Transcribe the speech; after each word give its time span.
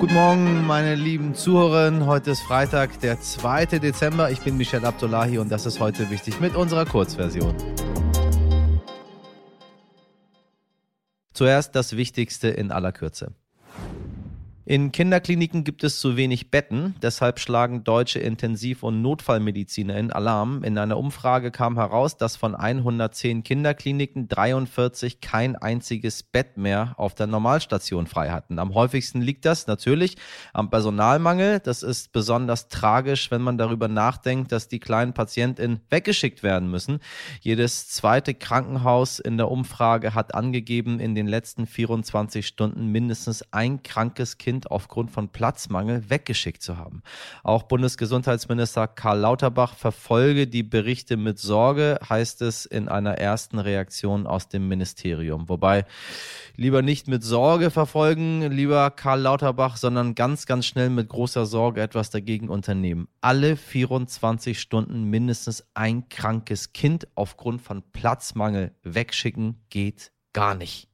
Guten 0.00 0.14
Morgen, 0.14 0.64
meine 0.64 0.94
lieben 0.94 1.34
Zuhörerinnen. 1.34 2.06
Heute 2.06 2.30
ist 2.30 2.42
Freitag, 2.42 3.00
der 3.00 3.20
2. 3.20 3.66
Dezember. 3.66 4.30
Ich 4.30 4.38
bin 4.38 4.56
Michel 4.56 4.84
Abdullahi 4.84 5.38
und 5.38 5.50
das 5.50 5.66
ist 5.66 5.80
heute 5.80 6.08
wichtig 6.08 6.38
mit 6.38 6.54
unserer 6.54 6.84
Kurzversion. 6.84 7.52
Zuerst 11.32 11.74
das 11.74 11.96
Wichtigste 11.96 12.46
in 12.46 12.70
aller 12.70 12.92
Kürze. 12.92 13.34
In 14.70 14.92
Kinderkliniken 14.92 15.64
gibt 15.64 15.82
es 15.82 15.98
zu 15.98 16.18
wenig 16.18 16.50
Betten, 16.50 16.94
deshalb 17.00 17.40
schlagen 17.40 17.84
deutsche 17.84 18.18
Intensiv- 18.18 18.82
und 18.82 19.00
Notfallmediziner 19.00 19.96
in 19.96 20.12
Alarm. 20.12 20.62
In 20.62 20.76
einer 20.76 20.98
Umfrage 20.98 21.50
kam 21.50 21.76
heraus, 21.76 22.18
dass 22.18 22.36
von 22.36 22.54
110 22.54 23.44
Kinderkliniken 23.44 24.28
43 24.28 25.22
kein 25.22 25.56
einziges 25.56 26.22
Bett 26.22 26.58
mehr 26.58 26.92
auf 26.98 27.14
der 27.14 27.26
Normalstation 27.26 28.06
frei 28.06 28.28
hatten. 28.28 28.58
Am 28.58 28.74
häufigsten 28.74 29.22
liegt 29.22 29.46
das 29.46 29.66
natürlich 29.66 30.18
am 30.52 30.68
Personalmangel. 30.68 31.60
Das 31.60 31.82
ist 31.82 32.12
besonders 32.12 32.68
tragisch, 32.68 33.30
wenn 33.30 33.40
man 33.40 33.56
darüber 33.56 33.88
nachdenkt, 33.88 34.52
dass 34.52 34.68
die 34.68 34.80
kleinen 34.80 35.14
Patientinnen 35.14 35.80
weggeschickt 35.88 36.42
werden 36.42 36.70
müssen. 36.70 36.98
Jedes 37.40 37.88
zweite 37.88 38.34
Krankenhaus 38.34 39.18
in 39.18 39.38
der 39.38 39.50
Umfrage 39.50 40.14
hat 40.14 40.34
angegeben, 40.34 41.00
in 41.00 41.14
den 41.14 41.26
letzten 41.26 41.66
24 41.66 42.46
Stunden 42.46 42.88
mindestens 42.92 43.42
ein 43.50 43.82
krankes 43.82 44.36
Kind 44.36 44.57
Kind 44.58 44.72
aufgrund 44.72 45.12
von 45.12 45.28
Platzmangel 45.28 46.10
weggeschickt 46.10 46.62
zu 46.62 46.78
haben. 46.78 47.04
Auch 47.44 47.62
Bundesgesundheitsminister 47.62 48.88
Karl 48.88 49.20
Lauterbach 49.20 49.74
verfolge 49.76 50.48
die 50.48 50.64
Berichte 50.64 51.16
mit 51.16 51.38
Sorge, 51.38 52.00
heißt 52.08 52.42
es 52.42 52.66
in 52.66 52.88
einer 52.88 53.18
ersten 53.18 53.60
Reaktion 53.60 54.26
aus 54.26 54.48
dem 54.48 54.66
Ministerium. 54.66 55.48
Wobei 55.48 55.84
lieber 56.56 56.82
nicht 56.82 57.06
mit 57.06 57.22
Sorge 57.22 57.70
verfolgen, 57.70 58.50
lieber 58.50 58.90
Karl 58.90 59.20
Lauterbach, 59.20 59.76
sondern 59.76 60.16
ganz, 60.16 60.44
ganz 60.44 60.66
schnell 60.66 60.90
mit 60.90 61.08
großer 61.08 61.46
Sorge 61.46 61.80
etwas 61.80 62.10
dagegen 62.10 62.48
unternehmen. 62.48 63.06
Alle 63.20 63.56
24 63.56 64.60
Stunden 64.60 65.04
mindestens 65.04 65.64
ein 65.74 66.08
krankes 66.08 66.72
Kind 66.72 67.06
aufgrund 67.14 67.62
von 67.62 67.84
Platzmangel 67.92 68.72
wegschicken 68.82 69.60
geht 69.70 70.10
gar 70.32 70.56
nicht. 70.56 70.88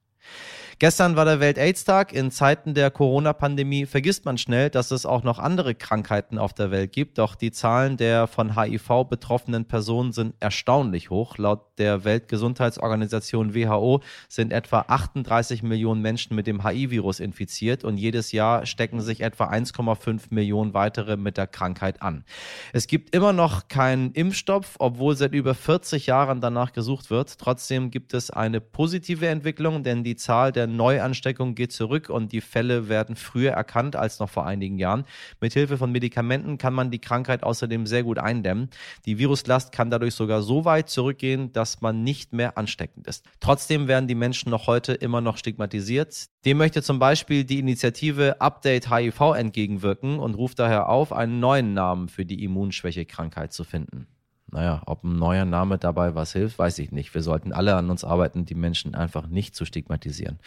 Gestern 0.80 1.14
war 1.14 1.24
der 1.24 1.38
Welt-AIDS-Tag. 1.38 2.12
In 2.12 2.30
Zeiten 2.30 2.74
der 2.74 2.90
Corona-Pandemie 2.90 3.86
vergisst 3.86 4.24
man 4.24 4.38
schnell, 4.38 4.70
dass 4.70 4.90
es 4.90 5.06
auch 5.06 5.22
noch 5.22 5.38
andere 5.38 5.74
Krankheiten 5.74 6.36
auf 6.36 6.52
der 6.52 6.70
Welt 6.70 6.92
gibt. 6.92 7.18
Doch 7.18 7.36
die 7.36 7.52
Zahlen 7.52 7.96
der 7.96 8.26
von 8.26 8.60
HIV 8.60 9.04
betroffenen 9.08 9.66
Personen 9.66 10.12
sind 10.12 10.34
erstaunlich 10.40 11.10
hoch. 11.10 11.38
Laut 11.38 11.78
der 11.78 12.04
Weltgesundheitsorganisation 12.04 13.54
WHO 13.54 14.00
sind 14.28 14.52
etwa 14.52 14.84
38 14.88 15.62
Millionen 15.62 16.02
Menschen 16.02 16.34
mit 16.34 16.46
dem 16.46 16.66
HIV-Virus 16.66 17.20
infiziert 17.20 17.84
und 17.84 17.96
jedes 17.96 18.32
Jahr 18.32 18.66
stecken 18.66 19.00
sich 19.00 19.20
etwa 19.20 19.46
1,5 19.50 20.22
Millionen 20.30 20.74
weitere 20.74 21.16
mit 21.16 21.36
der 21.36 21.46
Krankheit 21.46 22.02
an. 22.02 22.24
Es 22.72 22.88
gibt 22.88 23.14
immer 23.14 23.32
noch 23.32 23.68
keinen 23.68 24.12
Impfstoff, 24.12 24.74
obwohl 24.78 25.16
seit 25.16 25.34
über 25.34 25.54
40 25.54 26.06
Jahren 26.06 26.40
danach 26.40 26.72
gesucht 26.72 27.10
wird. 27.10 27.38
Trotzdem 27.38 27.90
gibt 27.90 28.12
es 28.12 28.30
eine 28.30 28.60
positive 28.60 29.28
Entwicklung, 29.28 29.84
denn 29.84 30.02
die 30.02 30.16
Zahl 30.16 30.52
der 30.52 30.63
der 30.66 30.74
Neuansteckung 30.74 31.54
geht 31.54 31.72
zurück 31.72 32.08
und 32.08 32.32
die 32.32 32.40
Fälle 32.40 32.88
werden 32.88 33.16
früher 33.16 33.52
erkannt 33.52 33.96
als 33.96 34.18
noch 34.18 34.30
vor 34.30 34.46
einigen 34.46 34.78
Jahren. 34.78 35.04
Mithilfe 35.40 35.76
von 35.76 35.92
Medikamenten 35.92 36.56
kann 36.56 36.72
man 36.72 36.90
die 36.90 37.00
Krankheit 37.00 37.42
außerdem 37.42 37.86
sehr 37.86 38.02
gut 38.02 38.18
eindämmen. 38.18 38.70
Die 39.04 39.18
Viruslast 39.18 39.72
kann 39.72 39.90
dadurch 39.90 40.14
sogar 40.14 40.42
so 40.42 40.64
weit 40.64 40.88
zurückgehen, 40.88 41.52
dass 41.52 41.82
man 41.82 42.02
nicht 42.02 42.32
mehr 42.32 42.56
ansteckend 42.56 43.06
ist. 43.06 43.26
Trotzdem 43.40 43.88
werden 43.88 44.08
die 44.08 44.14
Menschen 44.14 44.50
noch 44.50 44.66
heute 44.66 44.94
immer 44.94 45.20
noch 45.20 45.36
stigmatisiert. 45.36 46.26
Dem 46.46 46.56
möchte 46.56 46.82
zum 46.82 46.98
Beispiel 46.98 47.44
die 47.44 47.58
Initiative 47.58 48.40
Update 48.40 48.90
HIV 48.90 49.34
entgegenwirken 49.36 50.18
und 50.18 50.34
ruft 50.34 50.58
daher 50.58 50.88
auf, 50.88 51.12
einen 51.12 51.40
neuen 51.40 51.74
Namen 51.74 52.08
für 52.08 52.24
die 52.24 52.42
Immunschwächekrankheit 52.42 53.52
zu 53.52 53.64
finden. 53.64 54.06
Naja, 54.54 54.82
ob 54.86 55.02
ein 55.02 55.18
neuer 55.18 55.44
Name 55.44 55.78
dabei 55.78 56.14
was 56.14 56.32
hilft, 56.32 56.60
weiß 56.60 56.78
ich 56.78 56.92
nicht. 56.92 57.12
Wir 57.12 57.22
sollten 57.22 57.52
alle 57.52 57.74
an 57.74 57.90
uns 57.90 58.04
arbeiten, 58.04 58.44
die 58.44 58.54
Menschen 58.54 58.94
einfach 58.94 59.26
nicht 59.26 59.56
zu 59.56 59.64
stigmatisieren. 59.64 60.38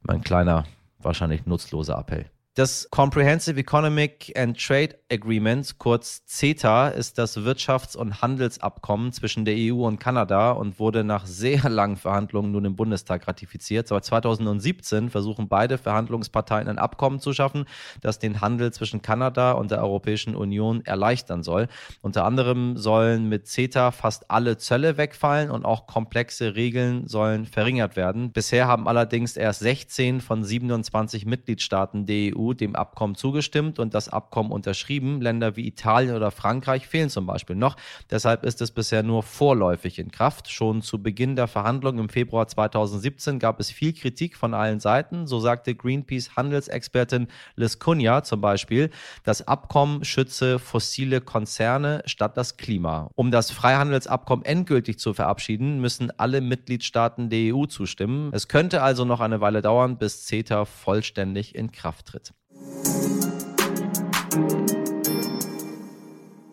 Mein 0.00 0.22
kleiner, 0.22 0.64
wahrscheinlich 0.98 1.44
nutzloser 1.44 1.98
Appell. 1.98 2.24
Das 2.58 2.88
Comprehensive 2.90 3.60
Economic 3.60 4.36
and 4.36 4.60
Trade 4.60 4.98
Agreement, 5.12 5.78
kurz 5.78 6.26
CETA, 6.26 6.88
ist 6.88 7.16
das 7.16 7.38
Wirtschafts- 7.38 7.96
und 7.96 8.20
Handelsabkommen 8.20 9.12
zwischen 9.12 9.44
der 9.44 9.54
EU 9.56 9.86
und 9.86 10.00
Kanada 10.00 10.50
und 10.50 10.80
wurde 10.80 11.04
nach 11.04 11.24
sehr 11.24 11.68
langen 11.70 11.96
Verhandlungen 11.96 12.50
nun 12.50 12.64
im 12.64 12.74
Bundestag 12.74 13.28
ratifiziert. 13.28 13.86
Seit 13.86 14.04
2017 14.04 15.08
versuchen 15.08 15.46
beide 15.46 15.78
Verhandlungsparteien 15.78 16.66
ein 16.66 16.78
Abkommen 16.80 17.20
zu 17.20 17.32
schaffen, 17.32 17.64
das 18.00 18.18
den 18.18 18.40
Handel 18.40 18.72
zwischen 18.72 19.02
Kanada 19.02 19.52
und 19.52 19.70
der 19.70 19.80
Europäischen 19.80 20.34
Union 20.34 20.84
erleichtern 20.84 21.44
soll. 21.44 21.68
Unter 22.02 22.24
anderem 22.24 22.76
sollen 22.76 23.28
mit 23.28 23.46
CETA 23.46 23.92
fast 23.92 24.32
alle 24.32 24.56
Zölle 24.56 24.96
wegfallen 24.96 25.52
und 25.52 25.64
auch 25.64 25.86
komplexe 25.86 26.56
Regeln 26.56 27.06
sollen 27.06 27.46
verringert 27.46 27.94
werden. 27.94 28.32
Bisher 28.32 28.66
haben 28.66 28.88
allerdings 28.88 29.36
erst 29.36 29.60
16 29.60 30.20
von 30.20 30.42
27 30.42 31.24
Mitgliedstaaten 31.24 32.04
der 32.04 32.36
EU 32.36 32.47
dem 32.54 32.76
Abkommen 32.76 33.14
zugestimmt 33.14 33.78
und 33.78 33.94
das 33.94 34.08
Abkommen 34.08 34.52
unterschrieben. 34.52 35.20
Länder 35.20 35.56
wie 35.56 35.66
Italien 35.66 36.14
oder 36.14 36.30
Frankreich 36.30 36.86
fehlen 36.86 37.10
zum 37.10 37.26
Beispiel 37.26 37.56
noch. 37.56 37.76
Deshalb 38.10 38.44
ist 38.44 38.60
es 38.60 38.70
bisher 38.70 39.02
nur 39.02 39.22
vorläufig 39.22 39.98
in 39.98 40.10
Kraft. 40.10 40.50
Schon 40.50 40.82
zu 40.82 41.02
Beginn 41.02 41.36
der 41.36 41.48
Verhandlungen 41.48 42.00
im 42.00 42.08
Februar 42.08 42.48
2017 42.48 43.38
gab 43.38 43.60
es 43.60 43.70
viel 43.70 43.92
Kritik 43.92 44.36
von 44.36 44.54
allen 44.54 44.80
Seiten. 44.80 45.26
So 45.26 45.40
sagte 45.40 45.74
Greenpeace 45.74 46.36
Handelsexpertin 46.36 47.28
Liz 47.56 47.78
Cunha 47.78 48.22
zum 48.22 48.40
Beispiel, 48.40 48.90
das 49.24 49.46
Abkommen 49.46 50.04
schütze 50.04 50.58
fossile 50.58 51.20
Konzerne 51.20 52.02
statt 52.06 52.36
das 52.36 52.56
Klima. 52.56 53.10
Um 53.14 53.30
das 53.30 53.50
Freihandelsabkommen 53.50 54.44
endgültig 54.44 54.98
zu 54.98 55.14
verabschieden, 55.14 55.80
müssen 55.80 56.10
alle 56.18 56.40
Mitgliedstaaten 56.40 57.30
der 57.30 57.54
EU 57.54 57.66
zustimmen. 57.66 58.30
Es 58.32 58.48
könnte 58.48 58.82
also 58.82 59.04
noch 59.04 59.20
eine 59.20 59.40
Weile 59.40 59.62
dauern, 59.62 59.98
bis 59.98 60.26
CETA 60.26 60.64
vollständig 60.64 61.54
in 61.54 61.72
Kraft 61.72 62.06
tritt. 62.06 62.32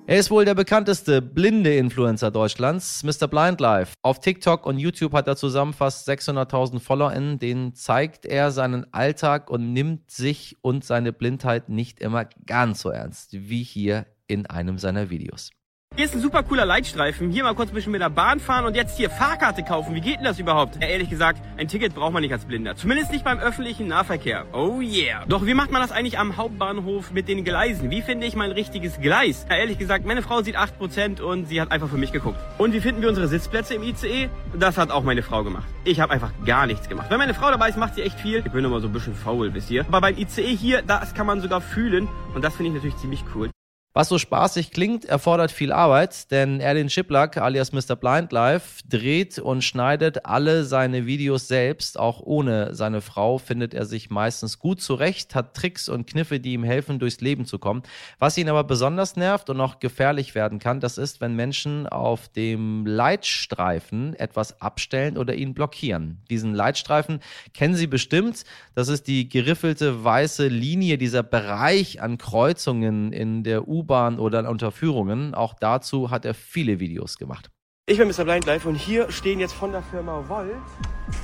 Er 0.08 0.20
ist 0.20 0.30
wohl 0.30 0.46
der 0.46 0.54
bekannteste 0.54 1.20
blinde 1.20 1.76
Influencer 1.76 2.30
Deutschlands, 2.30 3.04
Mr. 3.04 3.28
Blind 3.28 3.60
Life. 3.60 3.96
Auf 4.04 4.20
TikTok 4.20 4.68
und 4.68 4.78
YouTube 4.78 5.14
hat 5.14 5.28
er 5.28 5.36
zusammen 5.36 5.74
fast 5.74 6.08
600.000 6.08 6.80
FollowerInnen. 6.80 7.40
Denen 7.40 7.74
zeigt 7.74 8.28
er 8.28 8.52
seinen 8.52 8.94
Alltag 8.94 9.50
und 9.50 9.74
nimmt 9.74 10.12
sich 10.12 10.58
und 10.62 10.86
seine 10.86 11.12
Blindheit 11.12 11.70
nicht 11.70 12.02
immer 12.02 12.26
ganz 12.46 12.82
so 12.82 12.90
ernst, 12.90 13.34
wie 13.34 13.64
hier 13.64 14.06
in 14.28 14.46
einem 14.46 14.78
seiner 14.78 15.10
Videos. 15.10 15.50
Hier 15.98 16.04
ist 16.04 16.14
ein 16.14 16.20
super 16.20 16.44
cooler 16.44 16.66
Leitstreifen. 16.66 17.30
Hier 17.30 17.46
mal 17.46 17.56
kurz 17.56 17.70
ein 17.70 17.74
bisschen 17.74 17.94
mit 17.94 18.02
der 18.02 18.10
Bahn 18.10 18.42
fahren 18.42 18.66
und 18.66 18.76
jetzt 18.76 18.98
hier 18.98 19.10
Fahrkarte 19.10 19.64
kaufen. 19.64 19.96
Wie 19.96 20.02
geht 20.02 20.18
denn 20.18 20.26
das 20.26 20.38
überhaupt? 20.40 20.76
Ja, 20.82 20.90
ehrlich 20.90 21.10
gesagt, 21.10 21.40
ein 21.56 21.70
Ticket 21.70 21.96
braucht 21.96 22.12
man 22.12 22.22
nicht 22.22 22.34
als 22.34 22.44
Blinder. 22.44 22.76
Zumindest 22.76 23.14
nicht 23.14 23.24
beim 23.24 23.40
öffentlichen 23.40 23.88
Nahverkehr. 23.88 24.46
Oh 24.52 24.82
yeah. 24.82 25.24
Doch 25.26 25.46
wie 25.46 25.54
macht 25.54 25.72
man 25.72 25.82
das 25.82 25.94
eigentlich 25.94 26.20
am 26.20 26.36
Hauptbahnhof 26.36 27.12
mit 27.12 27.30
den 27.30 27.46
Gleisen? 27.46 27.92
Wie 27.92 28.02
finde 28.02 28.28
ich 28.28 28.36
mein 28.36 28.52
richtiges 28.52 29.00
Gleis? 29.00 29.46
Ja, 29.50 29.56
ehrlich 29.56 29.78
gesagt, 29.78 30.06
meine 30.06 30.22
Frau 30.22 30.42
sieht 30.42 30.58
8% 30.58 31.22
und 31.22 31.48
sie 31.48 31.62
hat 31.62 31.72
einfach 31.72 31.88
für 31.88 31.98
mich 31.98 32.12
geguckt. 32.12 32.40
Und 32.58 32.74
wie 32.74 32.82
finden 32.82 33.02
wir 33.02 33.08
unsere 33.08 33.30
Sitzplätze 33.30 33.76
im 33.76 33.84
ICE? 33.84 34.28
Das 34.54 34.78
hat 34.78 34.92
auch 34.92 35.04
meine 35.04 35.24
Frau 35.24 35.46
gemacht. 35.46 35.64
Ich 35.86 36.02
habe 36.02 36.12
einfach 36.12 36.32
gar 36.46 36.68
nichts 36.68 36.90
gemacht. 36.90 37.08
Wenn 37.10 37.20
meine 37.20 37.34
Frau 37.34 37.50
dabei 37.52 37.70
ist, 37.70 37.78
macht 37.78 37.96
sie 37.96 38.02
echt 38.02 38.20
viel. 38.20 38.44
Ich 38.46 38.52
bin 38.52 38.66
immer 38.66 38.82
so 38.82 38.88
ein 38.88 38.94
bisschen 38.94 39.16
faul 39.16 39.50
bis 39.50 39.70
hier. 39.70 39.86
Aber 39.88 40.02
beim 40.02 40.18
ICE 40.18 40.58
hier, 40.58 40.82
das 40.82 41.14
kann 41.14 41.26
man 41.26 41.40
sogar 41.40 41.62
fühlen. 41.62 42.10
Und 42.34 42.44
das 42.44 42.54
finde 42.54 42.72
ich 42.72 42.76
natürlich 42.76 42.98
ziemlich 42.98 43.24
cool. 43.34 43.50
Was 43.98 44.10
so 44.10 44.18
spaßig 44.20 44.72
klingt, 44.72 45.06
erfordert 45.06 45.52
viel 45.52 45.72
Arbeit, 45.72 46.30
denn 46.30 46.60
Erlin 46.60 46.90
Schiplack 46.90 47.38
alias 47.38 47.72
Mr. 47.72 47.96
Blind 47.96 48.34
Life 48.34 48.82
dreht 48.90 49.40
und 49.40 49.64
schneidet 49.64 50.26
alle 50.26 50.66
seine 50.66 51.06
Videos 51.06 51.48
selbst. 51.48 51.98
Auch 51.98 52.20
ohne 52.20 52.76
seine 52.76 53.00
Frau 53.00 53.38
findet 53.38 53.74
er 53.74 53.86
sich 53.86 54.10
meistens 54.10 54.60
gut 54.60 54.82
zurecht, 54.82 55.34
hat 55.34 55.54
Tricks 55.54 55.88
und 55.88 56.08
Kniffe, 56.08 56.42
die 56.42 56.52
ihm 56.52 56.66
helfen, 56.66 57.00
durchs 57.00 57.22
Leben 57.22 57.46
zu 57.46 57.58
kommen. 57.58 57.84
Was 58.20 58.38
ihn 58.38 58.50
aber 58.50 58.66
besonders 58.66 59.16
nervt 59.16 59.50
und 59.50 59.62
auch 59.62 59.80
gefährlich 59.80 60.36
werden 60.36 60.60
kann, 60.60 60.82
das 60.82 60.98
ist, 60.98 61.22
wenn 61.22 61.34
Menschen 61.34 61.88
auf 61.88 62.28
dem 62.28 62.86
Leitstreifen 62.86 64.14
etwas 64.16 64.60
abstellen 64.60 65.18
oder 65.18 65.36
ihn 65.36 65.54
blockieren. 65.54 66.18
Diesen 66.30 66.54
Leitstreifen 66.54 67.22
kennen 67.54 67.76
Sie 67.76 67.88
bestimmt. 67.88 68.44
Das 68.74 68.90
ist 68.90 69.08
die 69.08 69.30
geriffelte 69.30 70.04
weiße 70.04 70.50
Linie, 70.50 70.98
dieser 70.98 71.24
Bereich 71.24 72.02
an 72.02 72.18
Kreuzungen 72.18 73.14
in 73.14 73.46
der 73.46 73.70
U 73.70 73.85
U-Bahn 73.86 74.20
oder 74.20 74.40
an 74.40 74.48
Unterführungen. 74.48 75.36
Auch 75.36 75.54
dazu 75.54 76.10
hat 76.10 76.26
er 76.26 76.34
viele 76.34 76.80
Videos 76.80 77.18
gemacht. 77.18 77.52
Ich 77.88 78.00
bin 78.00 78.08
Mr. 78.08 78.24
Blind 78.24 78.48
Life 78.48 78.68
und 78.68 78.74
hier 78.74 79.12
stehen 79.12 79.40
jetzt 79.40 79.54
von 79.54 79.72
der 79.72 79.84
Firma 79.84 80.24
Volt 80.28 80.56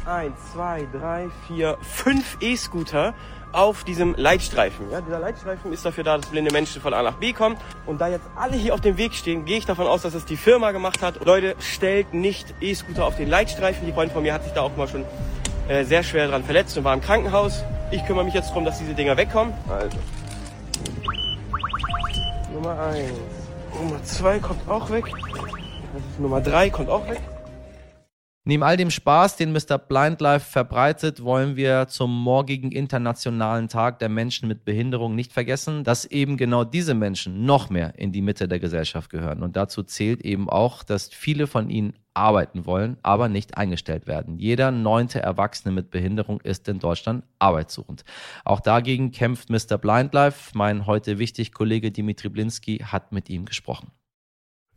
1, 0.06 0.32
2, 0.54 0.88
3, 0.94 1.30
4, 1.48 1.78
5 1.82 2.38
E-Scooter 2.40 3.16
auf 3.52 3.84
diesem 3.84 4.14
Leitstreifen. 4.16 4.92
Ja, 4.92 5.02
dieser 5.02 5.20
Leitstreifen 5.20 5.74
ist 5.74 5.84
dafür 5.84 6.04
da, 6.04 6.18
dass 6.18 6.28
blinde 6.28 6.52
Menschen 6.54 6.80
von 6.80 6.94
A 6.94 7.02
nach 7.02 7.16
B 7.16 7.34
kommen. 7.34 7.58
Und 7.88 8.00
da 8.00 8.10
jetzt 8.10 8.28
alle 8.36 8.56
hier 8.56 8.76
auf 8.76 8.82
dem 8.82 8.98
Weg 8.98 9.16
stehen, 9.16 9.46
gehe 9.46 9.58
ich 9.58 9.66
davon 9.66 9.88
aus, 9.88 10.04
dass 10.04 10.14
es 10.14 10.26
die 10.26 10.38
Firma 10.38 10.72
gemacht 10.72 11.02
hat. 11.02 11.26
Leute, 11.26 11.56
stellt 11.60 12.14
nicht 12.14 12.54
E-Scooter 12.62 13.08
auf 13.08 13.18
den 13.18 13.28
Leitstreifen. 13.28 13.88
Die 13.88 13.92
Freundin 13.92 14.14
von 14.14 14.22
mir 14.22 14.34
hat 14.34 14.44
sich 14.44 14.54
da 14.54 14.62
auch 14.62 14.78
mal 14.78 14.88
schon 14.88 15.04
äh, 15.68 15.84
sehr 15.84 16.04
schwer 16.04 16.28
dran 16.28 16.44
verletzt 16.44 16.78
und 16.78 16.84
war 16.84 16.94
im 16.94 17.02
Krankenhaus. 17.02 17.64
Ich 17.90 18.06
kümmere 18.06 18.24
mich 18.24 18.36
jetzt 18.36 18.50
darum, 18.50 18.66
dass 18.66 18.78
diese 18.78 18.94
Dinger 18.94 19.18
wegkommen. 19.18 19.52
Also. 19.68 19.98
Nummer 22.62 22.80
1. 22.80 23.12
Nummer 23.74 24.04
2 24.04 24.38
kommt 24.38 24.70
auch 24.70 24.92
weg. 24.92 25.06
Nummer 26.20 26.42
3 26.42 26.70
kommt 26.70 26.90
auch 26.90 27.10
weg. 27.10 27.20
Neben 28.44 28.62
all 28.62 28.78
dem 28.78 28.92
Spaß, 28.92 29.36
den 29.36 29.52
Mr. 29.52 29.80
Blindlife 29.80 30.46
verbreitet, 30.46 31.24
wollen 31.24 31.56
wir 31.56 31.88
zum 31.88 32.16
morgigen 32.16 32.72
Internationalen 32.72 33.68
Tag 33.68 33.98
der 33.98 34.10
Menschen 34.10 34.48
mit 34.48 34.64
Behinderung 34.64 35.16
nicht 35.16 35.34
vergessen, 35.34 35.84
dass 35.84 36.06
eben 36.06 36.38
genau 36.38 36.64
diese 36.64 36.94
Menschen 36.94 37.46
noch 37.46 37.72
mehr 37.72 37.98
in 37.98 38.12
die 38.12 38.22
Mitte 38.22 38.48
der 38.48 38.60
Gesellschaft 38.60 39.10
gehören. 39.10 39.42
Und 39.42 39.56
dazu 39.56 39.82
zählt 39.82 40.22
eben 40.22 40.48
auch, 40.48 40.84
dass 40.84 41.10
viele 41.10 41.48
von 41.48 41.68
ihnen 41.72 41.94
arbeiten 42.14 42.66
wollen, 42.66 42.98
aber 43.04 43.30
nicht 43.30 43.58
eingestellt 43.58 44.08
werden. 44.08 44.38
Jeder 44.38 44.72
neunte 44.72 45.22
Erwachsene 45.22 45.74
mit 45.74 45.92
Behinderung 45.92 46.42
ist 46.42 46.68
in 46.68 46.80
Deutschland 46.80 47.24
arbeitssuchend. 47.40 48.04
Auch 48.44 48.60
dagegen 48.60 49.12
kämpft 49.12 49.50
Mr. 49.50 49.78
Blindlife. 49.78 50.52
Mein 50.54 50.86
heute 50.86 51.20
wichtig 51.20 51.54
Kollege 51.54 51.92
Dimitri 51.92 52.30
Blinski 52.30 52.80
hat 52.80 53.12
mit 53.12 53.30
ihm 53.30 53.46
gesprochen. 53.46 53.92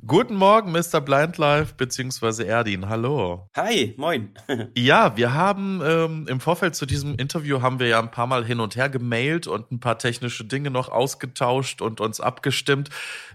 Guten 0.07 0.35
Morgen, 0.35 0.71
Mr. 0.73 1.01
Blindlife 1.01 1.75
beziehungsweise 1.77 2.45
Erdin. 2.45 2.91
Hallo. 2.91 3.49
Hi, 3.57 3.95
moin. 3.97 4.35
ja, 4.77 5.17
wir 5.17 5.33
haben 5.33 5.81
ähm, 5.83 6.27
im 6.29 6.41
Vorfeld 6.41 6.75
zu 6.75 6.85
diesem 6.85 7.15
Interview 7.15 7.63
haben 7.63 7.79
wir 7.79 7.87
ja 7.87 8.01
ein 8.01 8.11
paar 8.11 8.27
Mal 8.27 8.45
hin 8.45 8.61
und 8.61 8.77
her 8.77 8.91
gemailt 8.91 9.47
und 9.47 9.73
ein 9.73 9.81
paar 9.81 9.99
technische 9.99 10.45
Dinge 10.45 10.71
noch 10.71 10.91
ausgetauscht 10.91 11.81
und 11.81 12.03
uns 12.03 12.21
abgestimmt. 12.21 12.91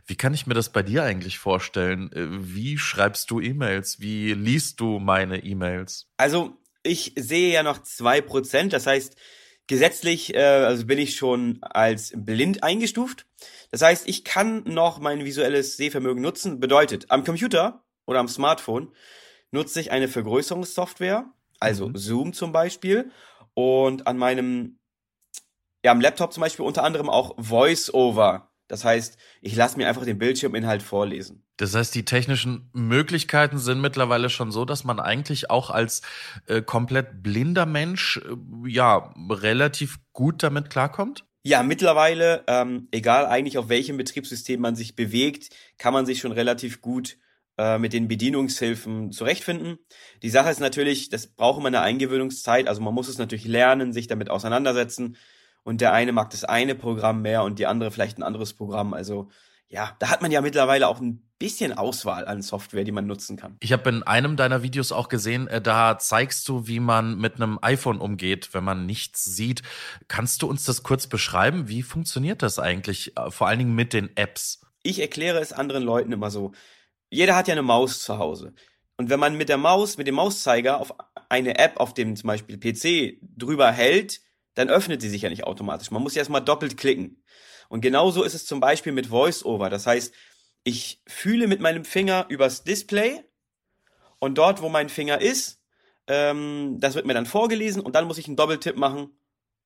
Wie 0.06 0.16
kann 0.16 0.36
ich 0.36 0.46
mir 0.46 0.54
das 0.54 0.70
bei 0.70 0.84
dir 0.84 1.04
eigentlich 1.04 1.40
vorstellen? 1.40 2.12
Äh, 2.12 2.28
wie 2.30 2.78
schreibst 2.78 3.32
du 3.32 3.40
E-Mails? 3.40 4.00
Wie 4.00 4.34
liest 4.34 4.80
du 4.80 5.00
meine 5.00 5.44
E-Mails? 5.44 6.08
Also, 6.18 6.56
ich 6.84 7.14
sehe 7.16 7.52
ja 7.52 7.64
noch 7.64 7.82
zwei 7.82 8.22
Prozent. 8.22 8.74
Das 8.74 8.86
heißt, 8.86 9.16
gesetzlich 9.70 10.34
äh, 10.34 10.40
also 10.40 10.86
bin 10.86 10.98
ich 10.98 11.16
schon 11.16 11.60
als 11.62 12.12
blind 12.16 12.64
eingestuft. 12.64 13.28
Das 13.72 13.84
heißt, 13.84 14.10
ich 14.10 14.26
kann 14.26 14.64
noch 14.66 15.00
mein 15.00 15.24
visuelles 15.24 15.78
Sehvermögen 15.78 16.22
nutzen. 16.22 16.60
Bedeutet, 16.60 17.06
am 17.10 17.24
Computer 17.24 17.86
oder 18.06 18.20
am 18.20 18.28
Smartphone 18.28 18.92
nutze 19.52 19.80
ich 19.80 19.92
eine 19.92 20.08
Vergrößerungssoftware, 20.08 21.32
also 21.60 21.90
mhm. 21.90 21.96
Zoom 21.96 22.34
zum 22.34 22.52
Beispiel, 22.52 23.12
und 23.54 24.08
an 24.08 24.18
meinem, 24.18 24.80
ja, 25.86 25.92
am 25.92 26.02
Laptop 26.02 26.34
zum 26.34 26.42
Beispiel 26.42 26.66
unter 26.66 26.84
anderem 26.84 27.10
auch 27.10 27.36
VoiceOver. 27.38 28.49
Das 28.70 28.86
heißt, 28.86 29.18
ich 29.42 29.56
lasse 29.56 29.78
mir 29.78 29.90
einfach 29.90 30.06
den 30.06 30.20
Bildschirminhalt 30.20 30.82
vorlesen. 30.82 31.44
Das 31.58 31.76
heißt, 31.76 31.94
die 31.94 32.06
technischen 32.06 32.70
Möglichkeiten 32.72 33.58
sind 33.58 33.82
mittlerweile 33.82 34.30
schon 34.30 34.52
so, 34.52 34.64
dass 34.64 34.86
man 34.86 35.00
eigentlich 35.00 35.50
auch 35.50 35.72
als 35.72 36.04
äh, 36.46 36.62
komplett 36.62 37.22
blinder 37.22 37.66
Mensch 37.66 38.18
äh, 38.18 38.70
ja 38.70 39.14
relativ 39.30 39.98
gut 40.14 40.44
damit 40.44 40.70
klarkommt? 40.70 41.26
Ja, 41.42 41.64
mittlerweile, 41.64 42.44
ähm, 42.48 42.88
egal 42.92 43.26
eigentlich 43.26 43.58
auf 43.58 43.70
welchem 43.70 43.98
Betriebssystem 43.98 44.62
man 44.62 44.76
sich 44.76 44.96
bewegt, 44.96 45.50
kann 45.78 45.94
man 45.94 46.06
sich 46.06 46.20
schon 46.20 46.32
relativ 46.32 46.82
gut 46.82 47.18
äh, 47.58 47.80
mit 47.80 47.92
den 47.94 48.08
Bedienungshilfen 48.08 49.12
zurechtfinden. 49.12 49.80
Die 50.22 50.30
Sache 50.30 50.52
ist 50.52 50.60
natürlich, 50.60 51.10
das 51.10 51.28
braucht 51.28 51.60
immer 51.60 51.70
eine 51.70 51.82
Eingewöhnungszeit, 51.82 52.68
also 52.68 52.82
man 52.82 52.94
muss 52.94 53.08
es 53.08 53.18
natürlich 53.18 53.46
lernen, 53.46 53.94
sich 53.94 54.08
damit 54.08 54.30
auseinandersetzen 54.30 55.18
und 55.64 55.82
der 55.82 55.94
eine 55.94 56.12
mag 56.12 56.30
das 56.32 56.44
eine 56.44 56.76
Programm 56.76 57.22
mehr 57.22 57.44
und 57.44 57.60
die 57.60 57.68
andere 57.68 57.92
vielleicht 57.92 58.18
ein 58.18 58.24
anderes 58.24 58.54
Programm. 58.54 58.94
Also 58.94 59.30
ja, 59.68 59.96
da 60.00 60.10
hat 60.10 60.22
man 60.22 60.32
ja 60.32 60.42
mittlerweile 60.42 60.88
auch 60.88 61.00
ein 61.00 61.22
bisschen 61.38 61.78
Auswahl 61.78 62.28
an 62.28 62.42
Software, 62.42 62.84
die 62.84 62.92
man 62.92 63.06
nutzen 63.06 63.38
kann. 63.38 63.56
Ich 63.60 63.72
habe 63.72 63.90
in 63.90 64.04
einem 64.04 64.36
deiner 64.36 64.64
Videos 64.64 64.92
auch 64.92 65.10
gesehen, 65.10 65.48
äh, 65.48 65.62
da 65.62 65.98
zeigst 66.00 66.48
du, 66.50 66.68
wie 66.68 66.80
man 66.80 67.18
mit 67.18 67.36
einem 67.36 67.60
iPhone 67.62 68.00
umgeht, 68.00 68.54
wenn 68.54 68.64
man 68.64 68.86
nichts 68.86 69.24
sieht. 69.24 69.62
Kannst 70.08 70.42
du 70.42 70.48
uns 70.48 70.66
das 70.66 70.84
kurz 70.84 71.08
beschreiben? 71.08 71.70
Wie 71.70 71.84
funktioniert 71.84 72.42
das 72.42 72.60
eigentlich, 72.60 73.16
äh, 73.16 73.32
vor 73.32 73.48
allen 73.48 73.60
Dingen 73.60 73.76
mit 73.76 73.94
den 73.94 74.16
Apps? 74.18 74.62
Ich 74.84 75.00
erkläre 75.00 75.40
es 75.40 75.54
anderen 75.54 75.84
Leuten 75.84 76.12
immer 76.12 76.32
so. 76.32 76.52
Jeder 77.10 77.36
hat 77.36 77.48
ja 77.48 77.54
eine 77.54 77.62
Maus 77.62 78.02
zu 78.02 78.18
Hause. 78.18 78.54
Und 78.98 79.10
wenn 79.10 79.20
man 79.20 79.38
mit 79.38 79.50
der 79.50 79.58
Maus, 79.58 79.98
mit 79.98 80.08
dem 80.08 80.16
Mauszeiger 80.16 80.82
auf 80.82 80.94
eine 81.30 81.58
App 81.58 81.80
auf 81.80 81.94
dem 81.94 82.16
zum 82.16 82.28
Beispiel 82.28 82.58
PC 82.58 83.20
drüber 83.22 83.72
hält, 83.72 84.20
dann 84.60 84.70
öffnet 84.70 85.02
sie 85.02 85.08
sich 85.10 85.22
ja 85.22 85.30
nicht 85.30 85.46
automatisch. 85.46 85.90
Man 85.90 86.04
muss 86.04 86.16
ja 86.16 86.20
erstmal 86.20 86.44
doppelt 86.44 86.76
klicken. 86.76 87.24
Und 87.70 87.80
genauso 87.80 88.24
ist 88.24 88.34
es 88.34 88.46
zum 88.46 88.60
Beispiel 88.60 88.92
mit 88.92 89.10
VoiceOver. 89.10 89.70
Das 89.70 89.88
heißt, 89.88 90.14
ich 90.66 91.02
fühle 91.08 91.48
mit 91.48 91.62
meinem 91.62 91.86
Finger 91.86 92.26
übers 92.28 92.66
Display 92.66 93.24
und 94.20 94.38
dort, 94.38 94.62
wo 94.62 94.68
mein 94.68 94.90
Finger 94.90 95.22
ist, 95.22 95.62
ähm, 96.08 96.76
das 96.82 96.96
wird 96.96 97.06
mir 97.06 97.14
dann 97.14 97.26
vorgelesen 97.26 97.82
und 97.82 97.96
dann 97.96 98.06
muss 98.06 98.18
ich 98.18 98.28
einen 98.28 98.36
Doppeltipp 98.36 98.76
machen 98.76 99.18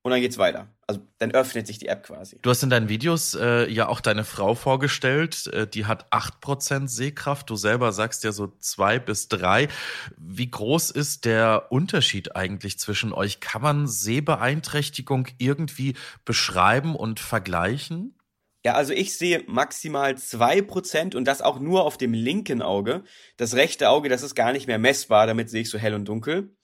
und 0.03 0.11
dann 0.11 0.21
geht's 0.21 0.37
weiter. 0.37 0.67
Also 0.85 1.01
dann 1.17 1.31
öffnet 1.31 1.65
sich 1.65 1.79
die 1.79 1.87
App 1.87 2.03
quasi. 2.03 2.37
Du 2.41 2.49
hast 2.49 2.61
in 2.61 2.69
deinen 2.69 2.89
Videos 2.89 3.35
äh, 3.35 3.69
ja 3.71 3.87
auch 3.87 4.01
deine 4.01 4.25
Frau 4.25 4.53
vorgestellt, 4.53 5.47
äh, 5.47 5.65
die 5.65 5.85
hat 5.85 6.05
acht 6.11 6.41
Prozent 6.41 6.91
Sehkraft. 6.91 7.49
Du 7.49 7.55
selber 7.55 7.93
sagst 7.93 8.25
ja 8.25 8.33
so 8.33 8.47
zwei 8.59 8.99
bis 8.99 9.29
drei. 9.29 9.69
Wie 10.17 10.51
groß 10.51 10.91
ist 10.91 11.23
der 11.23 11.71
Unterschied 11.71 12.35
eigentlich 12.35 12.77
zwischen 12.77 13.13
euch? 13.13 13.39
Kann 13.39 13.61
man 13.61 13.87
Sehbeeinträchtigung 13.87 15.29
irgendwie 15.37 15.95
beschreiben 16.25 16.95
und 16.95 17.21
vergleichen? 17.21 18.17
Ja, 18.65 18.75
also 18.75 18.93
ich 18.93 19.17
sehe 19.17 19.43
maximal 19.47 20.17
zwei 20.17 20.61
Prozent 20.61 21.15
und 21.15 21.25
das 21.25 21.41
auch 21.41 21.59
nur 21.59 21.83
auf 21.83 21.97
dem 21.97 22.13
linken 22.13 22.61
Auge. 22.61 23.03
Das 23.37 23.55
rechte 23.55 23.89
Auge, 23.89 24.09
das 24.09 24.21
ist 24.21 24.35
gar 24.35 24.51
nicht 24.51 24.67
mehr 24.67 24.79
messbar, 24.79 25.27
damit 25.27 25.49
sehe 25.49 25.61
ich 25.61 25.69
so 25.69 25.77
hell 25.77 25.93
und 25.93 26.05
dunkel. 26.05 26.55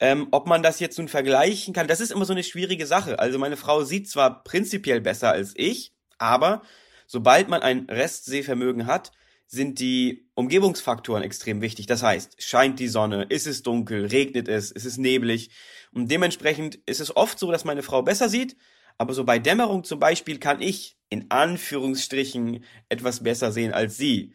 Ähm, 0.00 0.28
ob 0.30 0.46
man 0.46 0.62
das 0.62 0.80
jetzt 0.80 0.98
nun 0.98 1.08
vergleichen 1.08 1.74
kann, 1.74 1.86
das 1.86 2.00
ist 2.00 2.10
immer 2.10 2.24
so 2.24 2.32
eine 2.32 2.42
schwierige 2.42 2.86
Sache. 2.86 3.18
Also 3.18 3.38
meine 3.38 3.58
Frau 3.58 3.84
sieht 3.84 4.08
zwar 4.08 4.42
prinzipiell 4.42 5.00
besser 5.00 5.30
als 5.30 5.52
ich, 5.54 5.92
aber 6.18 6.62
sobald 7.06 7.48
man 7.48 7.60
ein 7.62 7.86
Restsehvermögen 7.90 8.86
hat, 8.86 9.12
sind 9.46 9.80
die 9.80 10.28
Umgebungsfaktoren 10.34 11.24
extrem 11.24 11.60
wichtig. 11.60 11.86
Das 11.86 12.02
heißt, 12.02 12.42
scheint 12.42 12.78
die 12.78 12.88
Sonne, 12.88 13.24
ist 13.24 13.46
es 13.46 13.62
dunkel, 13.62 14.06
regnet 14.06 14.48
es, 14.48 14.70
ist 14.70 14.84
es 14.84 14.96
neblig. 14.96 15.50
Und 15.92 16.10
dementsprechend 16.10 16.76
ist 16.86 17.00
es 17.00 17.14
oft 17.14 17.38
so, 17.38 17.50
dass 17.50 17.64
meine 17.64 17.82
Frau 17.82 18.02
besser 18.02 18.28
sieht, 18.28 18.56
aber 18.96 19.12
so 19.12 19.24
bei 19.24 19.38
Dämmerung 19.38 19.82
zum 19.82 19.98
Beispiel 19.98 20.38
kann 20.38 20.62
ich 20.62 20.96
in 21.08 21.30
Anführungsstrichen 21.30 22.64
etwas 22.88 23.22
besser 23.22 23.50
sehen 23.50 23.72
als 23.72 23.96
sie. 23.96 24.34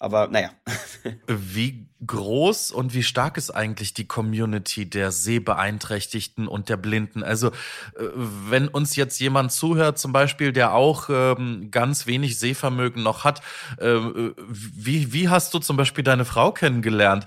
Aber 0.00 0.28
naja. 0.28 0.50
wie 1.26 1.86
groß 2.06 2.72
und 2.72 2.94
wie 2.94 3.02
stark 3.02 3.36
ist 3.36 3.50
eigentlich 3.50 3.92
die 3.92 4.08
Community 4.08 4.88
der 4.88 5.12
Sehbeeinträchtigten 5.12 6.48
und 6.48 6.70
der 6.70 6.78
Blinden? 6.78 7.22
Also, 7.22 7.48
äh, 7.48 7.52
wenn 8.48 8.68
uns 8.68 8.96
jetzt 8.96 9.20
jemand 9.20 9.52
zuhört, 9.52 9.98
zum 9.98 10.14
Beispiel, 10.14 10.52
der 10.52 10.72
auch 10.72 11.10
ähm, 11.10 11.70
ganz 11.70 12.06
wenig 12.06 12.38
Sehvermögen 12.38 13.02
noch 13.02 13.24
hat, 13.24 13.42
äh, 13.76 13.98
wie, 14.48 15.12
wie 15.12 15.28
hast 15.28 15.52
du 15.52 15.58
zum 15.58 15.76
Beispiel 15.76 16.02
deine 16.02 16.24
Frau 16.24 16.50
kennengelernt? 16.50 17.26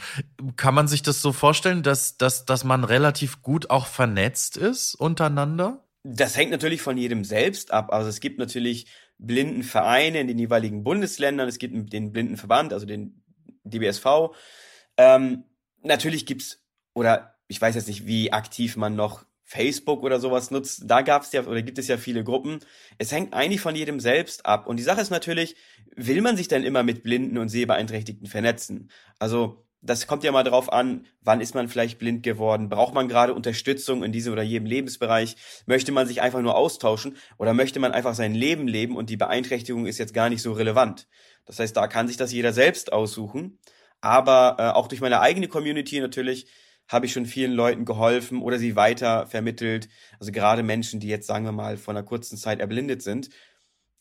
Kann 0.56 0.74
man 0.74 0.88
sich 0.88 1.04
das 1.04 1.22
so 1.22 1.32
vorstellen, 1.32 1.84
dass, 1.84 2.18
dass, 2.18 2.46
dass 2.46 2.64
man 2.64 2.84
relativ 2.84 3.44
gut 3.44 3.70
auch 3.70 3.86
vernetzt 3.86 4.58
ist 4.58 4.96
untereinander? 4.96 5.84
Das 6.04 6.36
hängt 6.36 6.52
natürlich 6.52 6.82
von 6.82 6.98
jedem 6.98 7.24
selbst 7.24 7.72
ab. 7.72 7.94
Also 7.94 8.10
es 8.10 8.20
gibt 8.20 8.40
natürlich 8.40 8.88
Blindenvereine 9.26 10.20
in 10.20 10.28
den 10.28 10.38
jeweiligen 10.38 10.84
Bundesländern, 10.84 11.48
es 11.48 11.58
gibt 11.58 11.94
den 11.94 12.12
Blindenverband, 12.12 12.74
also 12.74 12.86
den 12.86 13.24
DBSV. 13.64 14.36
Ähm, 14.98 15.46
natürlich 15.82 16.26
gibt's, 16.26 16.64
oder 16.94 17.36
ich 17.48 17.62
weiß 17.62 17.76
jetzt 17.76 17.88
nicht, 17.88 18.06
wie 18.06 18.32
aktiv 18.32 18.76
man 18.76 18.96
noch 18.96 19.26
Facebook 19.44 20.04
oder 20.04 20.20
sowas 20.20 20.52
nutzt, 20.52 20.84
da 20.86 21.02
gab's 21.02 21.32
ja 21.32 21.46
oder 21.46 21.62
gibt 21.62 21.78
es 21.78 21.88
ja 21.88 21.98
viele 21.98 22.24
Gruppen. 22.24 22.60
Es 22.98 23.12
hängt 23.12 23.34
eigentlich 23.34 23.62
von 23.62 23.76
jedem 23.76 24.00
selbst 24.00 24.46
ab. 24.46 24.68
Und 24.68 24.78
die 24.78 24.84
Sache 24.84 25.02
ist 25.02 25.10
natürlich, 25.10 25.56
will 25.96 26.22
man 26.22 26.38
sich 26.38 26.48
dann 26.48 26.64
immer 26.64 26.84
mit 26.84 27.04
Blinden 27.04 27.38
und 27.38 27.50
Sehbeeinträchtigten 27.50 28.28
vernetzen? 28.28 28.90
Also 29.20 29.66
das 29.86 30.08
kommt 30.08 30.24
ja 30.24 30.32
mal 30.32 30.44
drauf 30.44 30.72
an, 30.72 31.06
wann 31.22 31.42
ist 31.42 31.56
man 31.56 31.68
vielleicht 31.68 32.00
blind 32.00 32.24
geworden? 32.24 32.70
Braucht 32.70 32.94
man 32.94 33.10
gerade 33.10 33.34
Unterstützung 33.34 34.04
in 34.04 34.14
diesem 34.14 34.32
oder 34.32 34.42
jedem 34.42 34.66
Lebensbereich? 34.66 35.36
Möchte 35.66 35.92
man 35.92 36.08
sich 36.08 36.22
einfach 36.22 36.42
nur 36.42 36.56
austauschen 36.56 37.18
oder 37.38 37.54
möchte 37.54 37.80
man 37.80 37.92
einfach 37.92 38.16
sein 38.16 38.34
Leben 38.34 38.68
leben 38.68 38.96
und 38.96 39.10
die 39.10 39.18
Beeinträchtigung 39.18 39.86
ist 39.86 39.98
jetzt 39.98 40.14
gar 40.14 40.30
nicht 40.30 40.42
so 40.42 40.54
relevant? 40.54 41.08
Das 41.46 41.60
heißt, 41.60 41.76
da 41.76 41.88
kann 41.88 42.08
sich 42.08 42.16
das 42.16 42.32
jeder 42.32 42.54
selbst 42.54 42.94
aussuchen. 42.94 43.60
Aber 44.00 44.56
äh, 44.58 44.70
auch 44.70 44.88
durch 44.88 45.02
meine 45.02 45.20
eigene 45.20 45.50
Community 45.50 46.00
natürlich 46.00 46.48
habe 46.88 47.06
ich 47.06 47.14
schon 47.14 47.26
vielen 47.26 47.54
Leuten 47.54 47.84
geholfen 47.84 48.42
oder 48.42 48.60
sie 48.60 48.76
weiter 48.78 49.28
vermittelt. 49.28 49.90
Also 50.20 50.32
gerade 50.32 50.64
Menschen, 50.64 51.02
die 51.02 51.08
jetzt, 51.08 51.28
sagen 51.28 51.46
wir 51.46 51.52
mal, 51.52 51.76
von 51.76 51.98
einer 51.98 52.06
kurzen 52.06 52.38
Zeit 52.38 52.60
erblindet 52.60 53.02
sind, 53.02 53.30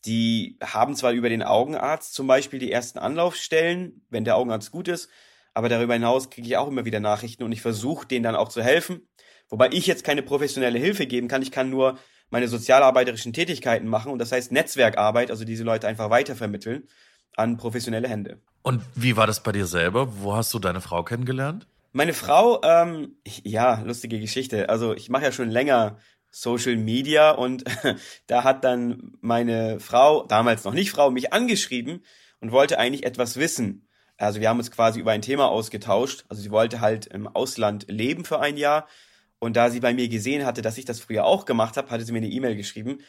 die 0.05 0.57
haben 0.61 0.95
zwar 0.95 1.11
über 1.11 1.29
den 1.29 1.43
Augenarzt 1.43 2.13
zum 2.13 2.27
Beispiel 2.27 2.59
die 2.59 2.71
ersten 2.71 2.99
Anlaufstellen, 2.99 4.05
wenn 4.09 4.25
der 4.25 4.35
Augenarzt 4.35 4.71
gut 4.71 4.87
ist, 4.87 5.09
aber 5.53 5.69
darüber 5.69 5.93
hinaus 5.93 6.29
kriege 6.29 6.47
ich 6.47 6.57
auch 6.57 6.67
immer 6.67 6.85
wieder 6.85 6.99
Nachrichten 6.99 7.43
und 7.43 7.51
ich 7.51 7.61
versuche 7.61 8.07
denen 8.07 8.23
dann 8.23 8.35
auch 8.35 8.49
zu 8.49 8.63
helfen. 8.63 9.07
Wobei 9.49 9.69
ich 9.71 9.85
jetzt 9.85 10.03
keine 10.03 10.23
professionelle 10.23 10.79
Hilfe 10.79 11.05
geben 11.05 11.27
kann. 11.27 11.41
Ich 11.41 11.51
kann 11.51 11.69
nur 11.69 11.99
meine 12.29 12.47
sozialarbeiterischen 12.47 13.33
Tätigkeiten 13.33 13.87
machen 13.87 14.11
und 14.11 14.19
das 14.19 14.31
heißt 14.31 14.51
Netzwerkarbeit, 14.51 15.29
also 15.29 15.45
diese 15.45 15.63
Leute 15.63 15.87
einfach 15.87 16.09
weitervermitteln 16.09 16.87
an 17.35 17.57
professionelle 17.57 18.07
Hände. 18.07 18.41
Und 18.63 18.81
wie 18.95 19.17
war 19.17 19.27
das 19.27 19.43
bei 19.43 19.51
dir 19.51 19.67
selber? 19.67 20.21
Wo 20.21 20.33
hast 20.33 20.53
du 20.53 20.59
deine 20.59 20.81
Frau 20.81 21.03
kennengelernt? 21.03 21.67
Meine 21.91 22.13
Frau, 22.13 22.59
ähm, 22.63 23.17
ja, 23.43 23.81
lustige 23.81 24.19
Geschichte. 24.19 24.69
Also 24.69 24.95
ich 24.95 25.09
mache 25.09 25.25
ja 25.25 25.31
schon 25.31 25.51
länger 25.51 25.99
Social 26.31 26.75
Media 26.75 27.31
und 27.31 27.63
da 28.27 28.43
hat 28.43 28.63
dann 28.63 29.13
meine 29.21 29.79
Frau, 29.79 30.25
damals 30.25 30.63
noch 30.63 30.73
nicht 30.73 30.89
Frau, 30.89 31.11
mich 31.11 31.33
angeschrieben 31.33 32.03
und 32.39 32.51
wollte 32.51 32.79
eigentlich 32.79 33.05
etwas 33.05 33.37
wissen. 33.37 33.82
Also 34.17 34.39
wir 34.39 34.49
haben 34.49 34.59
uns 34.59 34.71
quasi 34.71 34.99
über 34.99 35.11
ein 35.11 35.21
Thema 35.21 35.49
ausgetauscht. 35.49 36.25
Also 36.29 36.41
sie 36.41 36.51
wollte 36.51 36.81
halt 36.81 37.07
im 37.07 37.27
Ausland 37.27 37.85
leben 37.87 38.25
für 38.25 38.39
ein 38.39 38.57
Jahr. 38.57 38.87
Und 39.39 39.57
da 39.57 39.69
sie 39.69 39.79
bei 39.79 39.93
mir 39.93 40.07
gesehen 40.07 40.45
hatte, 40.45 40.61
dass 40.61 40.77
ich 40.77 40.85
das 40.85 40.99
früher 40.99 41.25
auch 41.25 41.45
gemacht 41.45 41.75
habe, 41.75 41.89
hatte 41.89 42.05
sie 42.05 42.13
mir 42.13 42.19
eine 42.19 42.29
E-Mail 42.29 42.55
geschrieben. 42.55 42.99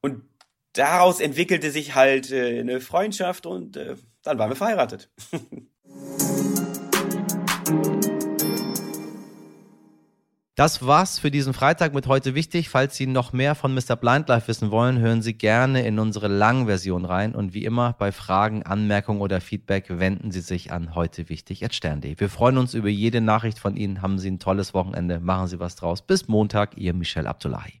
Und 0.00 0.22
daraus 0.72 1.20
entwickelte 1.20 1.70
sich 1.70 1.94
halt 1.94 2.32
äh, 2.32 2.58
eine 2.60 2.80
Freundschaft 2.80 3.46
und 3.46 3.76
äh, 3.76 3.96
dann 4.22 4.38
waren 4.38 4.50
wir 4.50 4.56
verheiratet. 4.56 5.10
Das 10.56 10.86
war's 10.86 11.18
für 11.18 11.32
diesen 11.32 11.52
Freitag 11.52 11.94
mit 11.94 12.06
heute 12.06 12.36
wichtig. 12.36 12.68
Falls 12.68 12.96
Sie 12.96 13.08
noch 13.08 13.32
mehr 13.32 13.56
von 13.56 13.74
Mr. 13.74 13.96
Blind 13.96 14.28
wissen 14.28 14.70
wollen, 14.70 15.00
hören 15.00 15.20
Sie 15.20 15.34
gerne 15.34 15.84
in 15.84 15.98
unsere 15.98 16.28
Langversion 16.28 17.04
rein. 17.04 17.34
Und 17.34 17.54
wie 17.54 17.64
immer 17.64 17.94
bei 17.98 18.12
Fragen, 18.12 18.62
Anmerkungen 18.62 19.20
oder 19.20 19.40
Feedback 19.40 19.86
wenden 19.88 20.30
Sie 20.30 20.40
sich 20.40 20.70
an 20.70 20.94
heute 20.94 21.28
wichtig 21.28 21.66
stern.de. 21.72 22.20
Wir 22.20 22.28
freuen 22.28 22.58
uns 22.58 22.74
über 22.74 22.88
jede 22.88 23.20
Nachricht 23.20 23.58
von 23.58 23.76
Ihnen. 23.76 24.00
Haben 24.00 24.20
Sie 24.20 24.30
ein 24.30 24.38
tolles 24.38 24.74
Wochenende. 24.74 25.18
Machen 25.18 25.48
Sie 25.48 25.58
was 25.58 25.74
draus. 25.74 26.02
Bis 26.02 26.28
Montag, 26.28 26.76
Ihr 26.76 26.94
Michel 26.94 27.26
Abdullahi. 27.26 27.80